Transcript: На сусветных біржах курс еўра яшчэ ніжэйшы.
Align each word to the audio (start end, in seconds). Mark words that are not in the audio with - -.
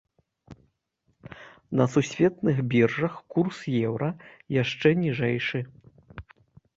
На 1.79 1.85
сусветных 1.95 2.57
біржах 2.71 3.13
курс 3.35 3.59
еўра 3.87 4.09
яшчэ 4.63 4.89
ніжэйшы. 5.03 5.59